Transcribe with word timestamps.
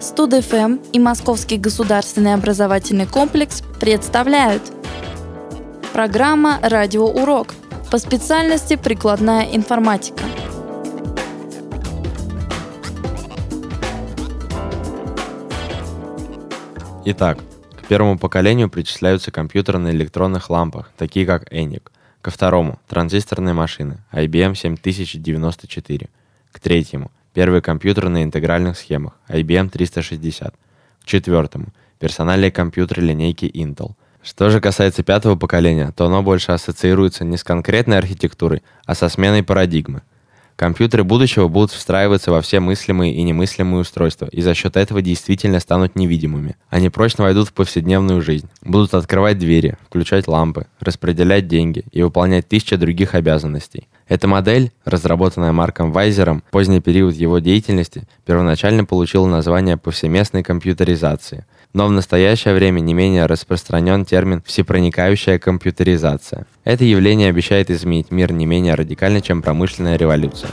Студ-ФМ 0.00 0.78
и 0.92 1.00
Московский 1.00 1.58
государственный 1.58 2.34
образовательный 2.34 3.06
комплекс 3.06 3.62
представляют 3.80 4.62
Программа 5.92 6.60
«Радиоурок» 6.62 7.52
по 7.90 7.98
специальности 7.98 8.76
«Прикладная 8.76 9.42
информатика». 9.56 10.22
Итак, 17.04 17.38
к 17.74 17.86
первому 17.88 18.18
поколению 18.18 18.70
причисляются 18.70 19.32
компьютеры 19.32 19.78
на 19.78 19.90
электронных 19.90 20.48
лампах, 20.48 20.92
такие 20.96 21.26
как 21.26 21.52
ENIAC. 21.52 21.90
Ко 22.20 22.30
второму– 22.30 22.78
транзисторные 22.88 23.54
машины, 23.54 23.98
IBM 24.12 24.54
7094. 24.54 26.08
К 26.52 26.60
третьему– 26.60 27.10
первые 27.38 27.62
компьютеры 27.62 28.08
на 28.08 28.24
интегральных 28.24 28.76
схемах, 28.76 29.12
IBM 29.28 29.70
360. 29.70 30.54
К 30.54 31.04
четвертому– 31.04 31.66
персональные 32.00 32.50
компьютеры 32.50 33.00
линейки 33.00 33.44
Intel. 33.44 33.92
Что 34.24 34.50
же 34.50 34.60
касается 34.60 35.04
пятого 35.04 35.36
поколения, 35.36 35.92
то 35.96 36.06
оно 36.06 36.24
больше 36.24 36.50
ассоциируется 36.50 37.24
не 37.24 37.36
с 37.36 37.44
конкретной 37.44 37.96
архитектурой, 37.98 38.64
а 38.86 38.96
со 38.96 39.08
сменой 39.08 39.44
парадигмы– 39.44 40.02
Компьютеры 40.58 41.04
будущего 41.04 41.46
будут 41.46 41.70
встраиваться 41.70 42.32
во 42.32 42.40
все 42.40 42.58
мыслимые 42.58 43.14
и 43.14 43.22
немыслимые 43.22 43.82
устройства, 43.82 44.28
и 44.32 44.40
за 44.40 44.54
счет 44.54 44.76
этого 44.76 45.00
действительно 45.00 45.60
станут 45.60 45.94
невидимыми. 45.94 46.56
Они 46.68 46.90
прочно 46.90 47.22
войдут 47.22 47.46
в 47.46 47.52
повседневную 47.52 48.22
жизнь, 48.22 48.48
будут 48.62 48.92
открывать 48.92 49.38
двери, 49.38 49.76
включать 49.86 50.26
лампы, 50.26 50.66
распределять 50.80 51.46
деньги 51.46 51.84
и 51.92 52.02
выполнять 52.02 52.48
тысячи 52.48 52.74
других 52.74 53.14
обязанностей. 53.14 53.86
Эта 54.08 54.26
модель, 54.26 54.72
разработанная 54.84 55.52
Марком 55.52 55.92
Вайзером 55.92 56.42
в 56.48 56.50
поздний 56.50 56.80
период 56.80 57.14
его 57.14 57.38
деятельности, 57.38 58.08
первоначально 58.26 58.84
получила 58.84 59.28
название 59.28 59.76
повсеместной 59.76 60.42
компьютеризации. 60.42 61.46
Но 61.72 61.86
в 61.86 61.92
настоящее 61.92 62.54
время 62.54 62.80
не 62.80 62.94
менее 62.94 63.26
распространен 63.26 64.04
термин 64.04 64.42
«всепроникающая 64.44 65.38
компьютеризация». 65.38 66.46
Это 66.64 66.84
явление 66.84 67.28
обещает 67.28 67.70
изменить 67.70 68.10
мир 68.10 68.32
не 68.32 68.46
менее 68.46 68.74
радикально, 68.74 69.20
чем 69.20 69.42
промышленная 69.42 69.96
революция. 69.96 70.50